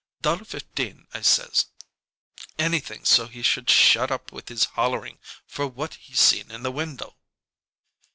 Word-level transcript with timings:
'Dollar 0.23 0.43
fifteen,' 0.43 1.05
I 1.13 1.21
says 1.21 1.67
anything 2.57 3.05
so 3.05 3.27
he 3.27 3.43
should 3.43 3.69
shut 3.69 4.09
up 4.09 4.31
with 4.31 4.49
his 4.49 4.65
hollering 4.65 5.19
for 5.45 5.67
what 5.67 5.93
he 5.93 6.15
seen 6.15 6.49
in 6.49 6.63
the 6.63 6.71
window." 6.71 7.17